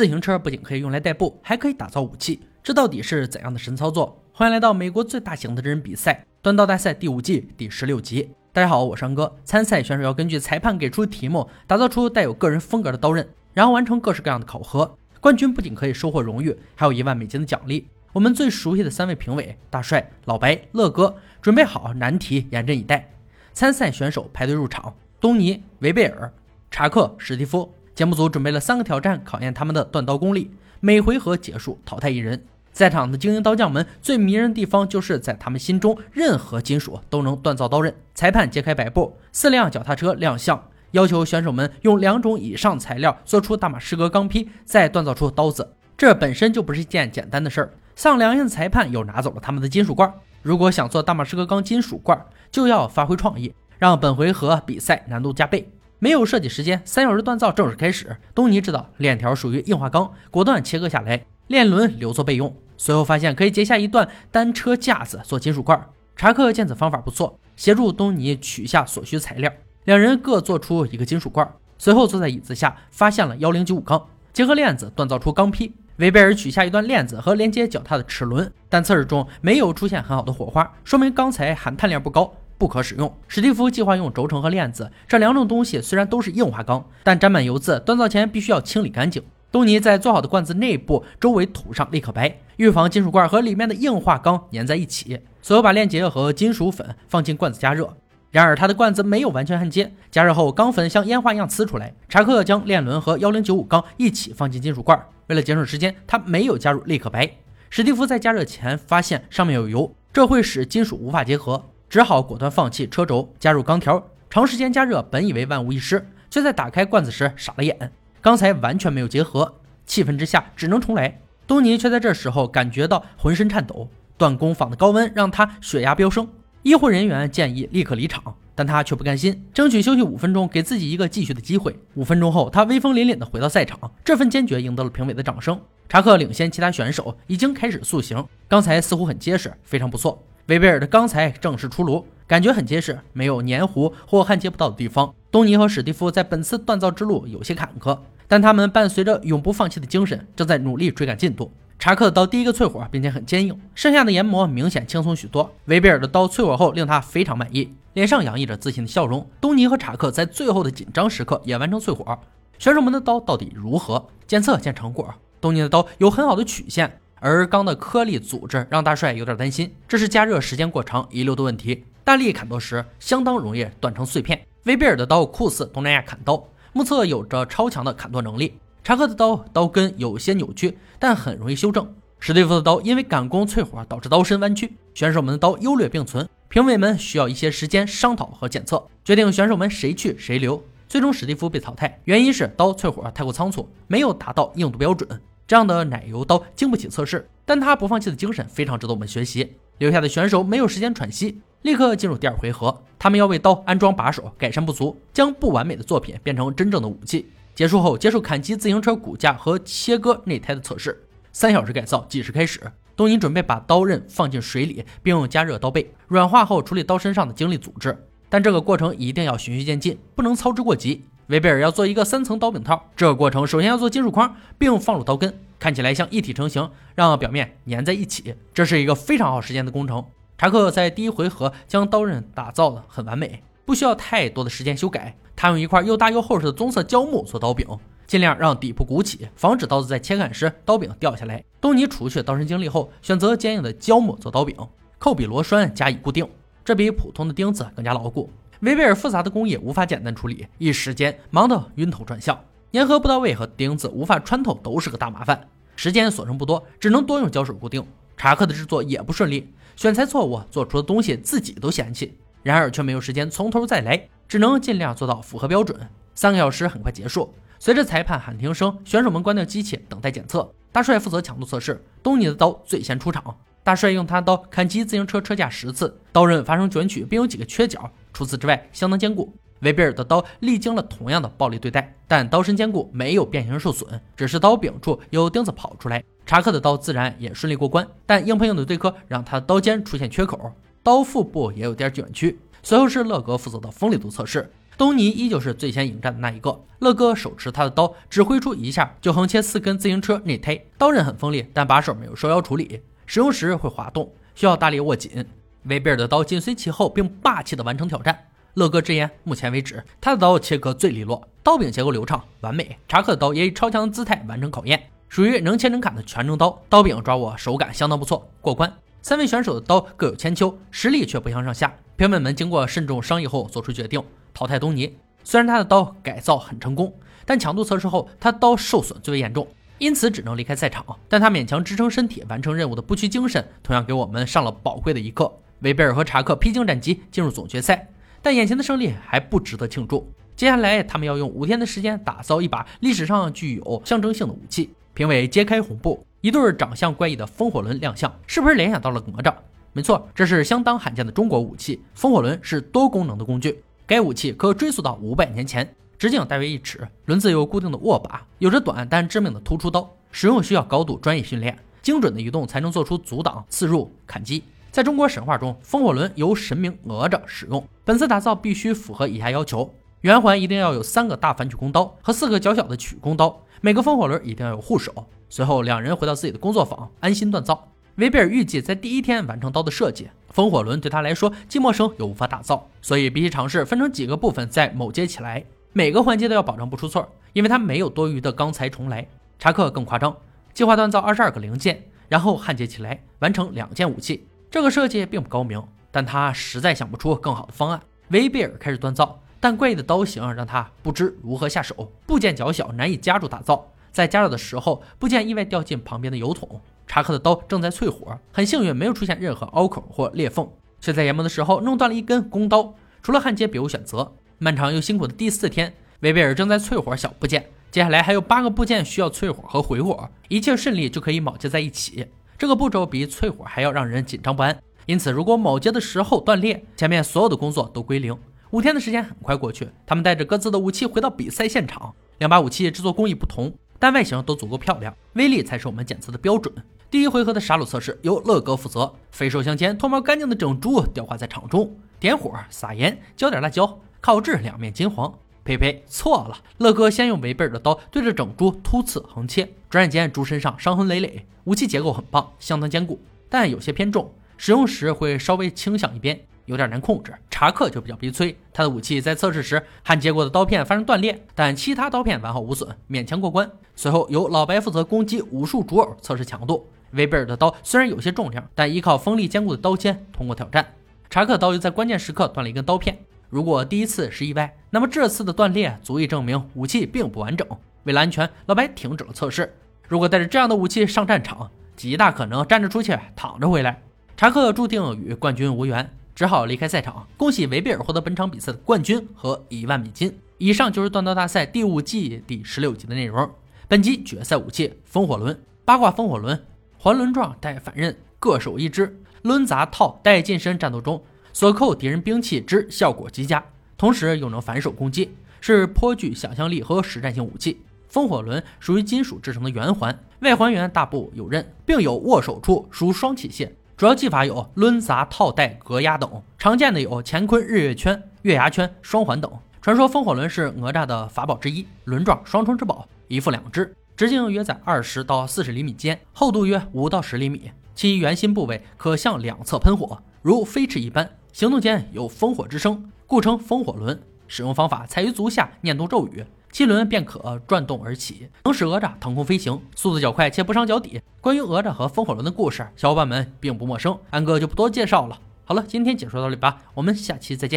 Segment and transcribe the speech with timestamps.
[0.00, 4.18] 自行车不仅可以用来代步，还可以打造武器，这到底是怎样的神操作？
[4.32, 8.30] 欢迎来到美国最大型的真人比赛——锻刀大赛第五季第十六集。
[8.50, 9.36] 大家好，我是安哥。
[9.44, 14.96] 参赛选手要根据裁判给出的题目，打造出带有个人风格的刀刃，然后完成各式各样的考核。
[15.20, 17.86] 冠军不仅可以收获荣誉，还有一万美金的奖励。
[18.14, 23.06] 我们最熟悉的三位评委大帅、老白、乐哥，准备好难题，严阵以待。
[23.52, 26.32] 参赛选手排队入场：东尼、维贝尔、
[26.70, 27.70] 查克、史蒂夫。
[28.00, 30.50] 节目组准备了三个挑战，考验他们的锻刀功力。
[30.80, 32.46] 每回合结束，淘汰一人。
[32.72, 37.94] 在场的精英刀匠们最迷人的地方，就是在他们心中，任何金属都能锻造刀刃。
[38.14, 45.74] 裁判揭开白布，四辆脚踏车亮相，要求选手们用两种以上材料做出大马士革钢坯，再锻造出刀子。
[45.98, 47.74] 这本身就不是一件简单的事儿。
[47.94, 50.10] 丧良心的裁判又拿走了他们的金属罐。
[50.40, 55.70] 如果想做大马士革钢金属罐，就要发挥创意，让本回合比赛难度加倍。
[56.02, 58.16] 没有设计时间，三小时锻造正式开始。
[58.34, 62.56] 东尼知道链条属于硬化钢，果断切割下来，链轮留作备用。
[62.78, 65.78] 随后发现可以截下一段单车架子做金属块。
[66.16, 69.52] 查克见此方法不错，协助东尼取下所需材料，
[69.84, 71.46] 两人各做出一个金属罐。
[71.76, 75.70] 随后坐在椅子下，发现了幺零九五钢，结合链子锻造出钢坯。
[75.96, 82.32] 维贝尔取下一段链子和连接脚踏的齿轮，但测试中没有出现很好的火花，说明钢材含碳量不高。
[82.60, 83.10] 不可使用。
[83.26, 89.22] 史蒂夫计划用轴承和链子这两种东西，虽然都是硬化钢，但沾满油渍，锻造前必须要清理干净。
[89.50, 95.18] 东尼在做好的罐子内部周围涂上立可白，预防金属罐和里面的硬化钢粘在一起。
[95.40, 97.96] 随后把链结和金属粉放进罐子加热。
[98.30, 101.94] 然而他的罐子没有完全焊接，加热后钢粉像烟花一样呲出来。
[102.08, 107.28] 查克将链轮和幺零九五钢一起放进金属罐，为了节省时间，他没有加入立可白。
[107.70, 111.69] 史蒂夫在加热前发现上面有油，这会使金属无法结合。
[111.90, 114.00] 只好果断放弃车轴，加入钢条。
[114.30, 119.56] 长时间加热，本以为万无一失，却在打开罐子时傻了眼，钢材完全没有结合。
[119.84, 121.20] 气愤之下，只能重来。
[121.48, 126.28] 东尼却在这时候感觉到浑身颤抖，锻工坊的高温让他血压飙升。
[126.62, 131.76] 医护人员建议立刻离场，但他却不甘心，争取休息五分钟，给自己一个继续的机会。
[131.94, 135.60] 五分钟后，他威风凛凛地回到赛场，这份坚决赢得了评委的掌声。
[135.88, 140.22] 查克领先其他选手，已经开始塑形，刚才似乎很结实，非常不错。
[140.46, 145.14] 维贝尔的钢材正式出炉，感觉很结实，没有黏糊或焊接不到的地方。
[145.30, 151.52] 东尼和史蒂夫在本次锻造之路有些坎坷，但他们伴随着永不放弃的精神，正在努力追赶进度。
[151.78, 155.54] 查克的刀第一个淬火，并且很坚硬，剩下的研磨明显轻松许多。
[155.66, 159.26] 维贝尔的刀淬火后令他非常满意，脸上洋溢着自信的笑容。
[159.40, 162.18] 东尼和查克在最后的紧张时刻也完成淬火。
[162.58, 164.06] 选手们的刀到底如何？
[164.26, 165.14] 检测见成果。
[165.40, 167.00] 东尼的刀有很好的曲线。
[167.20, 171.84] 而钢的颗粒组织让大帅有点担心，这是加热时间过长遗留的问题。
[172.02, 174.40] 大力砍刀时相当容易断成碎片。
[174.64, 176.42] 威贝尔的刀酷似东南亚砍刀，
[176.72, 178.58] 目测有着超强的砍剁能力。
[178.82, 181.86] 查克的刀刀根有些扭曲，但很容易修正。
[182.18, 184.72] 史蒂夫的刀因为赶工淬火导致刀身弯曲。
[184.94, 190.62] 选手们的刀优劣并存，评委们需要一些时间商讨和检测，决定选手们谁去谁留。
[190.88, 195.08] 最终史蒂夫被淘汰，原因是刀淬火太过仓促，没有达到硬度标准。
[195.50, 199.56] 这样的奶油刀经不起测试，但他不放弃的精神非常值得我们学习。
[199.78, 202.84] 留下的选手没有时间喘息，立刻进入第二回合。
[203.00, 207.32] 他们要为刀安装把手，改善不足，将不完美的作品变成真正的武器。
[207.52, 211.02] 结束后，接受砍击自行车骨架和切割内胎的测试。
[211.32, 212.60] 三小时改造计时开始。
[212.94, 218.06] 东尼准备把刀刃放进水里，并用加热刀背，软化后处理刀身上的晶粒组织。
[218.28, 221.02] 但这个过程一定要循序渐进，不能操之过急。
[221.30, 228.34] 维贝尔要做一个三层刀柄套，这个过程首先要做金属框，并放入刀根，看起来像一体成型，让表面粘在一起。
[228.52, 230.04] 这是一个非常耗时间的工程。
[230.36, 235.16] 查克在第一回合将刀刃打造的很完美，不需要太多的时间修改。
[235.36, 237.64] 他用一块又大又厚实的棕色胶木做刀柄，
[238.08, 241.44] 尽量让底部鼓起，防止刀子在切砍时刀柄掉下来。
[241.60, 244.56] 东尼除去刀身经历后，选择坚硬的胶木做刀柄，
[244.98, 246.28] 扣比螺栓加以固定，
[246.64, 248.28] 这比普通的钉子更加牢固。
[248.60, 252.38] 维贝尔复杂的工艺无法简单处理，一时间忙得晕头转向，
[252.72, 255.48] 粘合不到位和钉子无法穿透都是个大麻烦。
[255.76, 257.82] 时间所剩不多，只能多用胶水固定。
[258.18, 262.18] 查克的制作也不顺利，选材错误，做出的东西自己都嫌弃。
[262.42, 265.78] 然而却没有时间从头再来，只能尽量做到符合标准。
[266.14, 270.52] 三个小时很快结束，随着裁判喊停声，选手们关掉机器，等待检测。
[270.70, 273.34] 大帅负责强度测试，东尼的刀最先出场。
[273.62, 277.90] 大帅用他刀砍击自行车车架十次，刀刃发生卷曲，并有几个缺角。
[278.12, 279.32] 除此之外，相当坚固。
[279.60, 286.02] 维贝尔的刀历经了同样的暴力对待，但刀身坚固，没有变形受损，只是刀柄处有钉子跑出来。
[286.24, 290.50] 查克的刀自然也顺利过关，但硬碰硬的对磕让他的刀尖出现缺口，
[290.82, 292.38] 刀腹部也有点卷曲。
[292.62, 296.58] 随后是乐哥负责的锋利度测试，东尼依旧是最先迎战的那一个。
[296.78, 305.26] 乐哥手持他的刀，只挥出一下就横切四根自行车内胎，刀刃很锋利，但把手没有收腰处理，使用时会滑动，需要大力握紧。
[305.64, 308.26] 维贝尔的刀紧随其后，并霸气地完成挑战。
[308.54, 312.78] 乐哥直言，目前为止他的刀切割最利落，刀柄结构流畅完美。
[312.88, 318.72] 查克的刀也以超强的姿态完成考验，属于能切能砍的全能刀，刀柄抓握手感相当不错，过关。
[319.02, 321.72] 三位选手的刀各有千秋，实力却不相上下。
[321.96, 324.02] 评委们经过慎重商议后做出决定，
[324.34, 324.96] 淘汰东尼。
[325.22, 326.92] 虽然他的刀改造很成功，
[327.24, 329.46] 但强度测试后他刀受损最为严重，
[329.78, 330.84] 因此只能离开赛场。
[331.08, 335.32] 但他勉强支撑身体完成任务的不屈精神，同样给我们上了宝贵的一课。
[335.60, 337.88] 维贝尔和查克披荆斩棘进入总决赛，
[338.22, 340.10] 但眼前的胜利还不值得庆祝。
[340.36, 344.70] 接下来他们要用五天的时间打造一把历史上具有象征性的武器。
[344.94, 349.34] 评委揭开红布，一对长相怪异的风火轮亮相，是不是联想到了哪吒？
[349.72, 351.80] 没错，这是相当罕见的中国武器。
[351.94, 364.42] 风火轮是多功能的工具，该武器可追溯到五百年前，直径大约一尺，轮子有固定的握把，有着短但致命的突出刀，使用需要高度专业训练，精准的移动才能做出阻挡、刺入、砍击。
[364.70, 367.66] 在中国神话中，风火轮由神明哪吒使用。
[367.84, 375.06] 本次打造必须符合以下要求：圆环一定要有三个大反曲弓刀和四个较小的曲弓刀，每个风火轮一定要有护手。
[375.28, 377.68] 随后，两人回到自己的工作坊，安心锻造。
[377.96, 389.06] 维贝尔预计在第一天完成刀的设计，风火轮对他来说既陌生又无法打造，所以必须尝试分成几个部分再某接起来，每个环节都要保证不出错，因为他没有多余的钢材重来。
[389.38, 390.16] 查克更夸张，
[390.54, 394.26] 计划锻造二十二个零件，然后焊接起来，完成两件武器。
[394.50, 395.62] 这个设计并不高明，
[395.92, 397.80] 但他实在想不出更好的方案。
[398.08, 403.64] 维贝尔开始锻造，但怪异的刀型让他不知如何下手，部件较小，难以夹住打造。
[403.92, 406.60] 在加热的时候，部件意外掉进旁边的油桶。
[406.88, 410.50] 查克的刀正在淬火，很幸运没有出现任何凹口或裂缝，
[410.80, 412.74] 却在研磨的时候弄断了一根弓刀。
[413.00, 414.16] 除了焊接，别无选择。
[414.38, 422.08] 漫长又辛苦的第四天，维贝尔正在淬火小部件，接下来还有八个部件需要淬火和回火，一切顺利就可以铆接在一起。
[422.40, 428.16] 这个步骤比淬火还要让人紧张不安，因此如果铆接的时候断裂，前面所有的工作都归零。
[428.48, 431.94] 五天的时间很快过去，他们带着各自的武器回到比赛现场。
[432.16, 436.50] 两把武器制作工艺不同，但外形都足够漂亮，威力才是我们检测的标准。
[436.90, 445.12] 第一回合的杀戮测试由乐哥负责，肥瘦相间，脱毛干净的整猪吊挂在场中，点火撒盐，浇点辣椒，烤至两面金黄。
[445.42, 446.36] 呸呸，错了！
[446.58, 451.26] 乐哥先用维贝尔的刀对着整猪突刺横切，转眼间猪身上伤痕累累。
[451.44, 457.14] 武器结构很棒，相当坚固，但有些偏重，使用时会稍微倾向一边，有点难控制。
[457.30, 463.50] 查克就比较悲催，他的武器在测试时焊接过的刀片发生断裂，但其他刀片完好无损，勉强过关。
[463.74, 466.66] 随后由老白负责攻击武术主偶测试强度。
[466.92, 470.74] 维贝尔的刀虽然有些重量，但依靠锋利坚固的刀尖通过挑战。
[471.08, 472.98] 查克刀又在关键时刻断了一根刀片。
[473.30, 477.46] 如果第一次是意外，那么这次的断裂足以证明武器并不完整。
[477.84, 479.54] 为了安全，老白停止了测试。
[479.88, 483.80] 如果带着这样的武器上战场，极大可能站着出去，躺着回来。
[484.16, 487.06] 查克注定与冠军无缘，只好离开赛场。
[487.16, 490.12] 恭喜维贝尔获得本场比赛的冠军和一万美金。
[490.38, 493.30] 以上就是锻刀大赛第五季第十六集的内容。
[493.68, 495.40] 本集决赛武器：风火轮。
[495.64, 496.44] 八卦风火轮。
[496.76, 499.00] 环轮状带反刃，各手一支。
[499.22, 503.44] 抡砸套带近身战斗中锁扣敌人兵器之效果极佳，
[503.78, 505.10] 同时又能反手攻击，
[505.40, 507.60] 是颇具想象力和实战性武器。
[507.88, 513.50] 风火轮属于金属制成的圆环，外环圆大部有刃，并有握手处，属双器械。
[513.76, 519.32] 主要技法有抡砸套带格压等，常见的有乾坤日月圈、月牙圈、双环等。
[519.62, 523.74] 传说风火轮是哪吒的法宝之一，轮状双重之宝，一副两只。
[523.96, 527.50] 直径约在二十到四十厘米间，厚度约五到十厘米。
[527.74, 531.10] 其圆心部位可向两侧喷火，如飞驰一般。
[531.32, 534.00] 行动间有烽火之声，故称风火轮。
[534.26, 541.00] 使用方法：踩于足下，念动咒语，七轮便可转动而起，能使哪吒腾空飞行，速度较快且不伤脚底。
[541.20, 545.18] 关于哪吒和风火轮的故事，小伙伴们并不陌生，安哥就不多介绍了。
[545.44, 547.48] 好了，今天解说到这里吧，我们下期再见。